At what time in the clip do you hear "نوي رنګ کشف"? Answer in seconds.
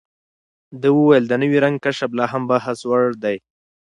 1.41-2.09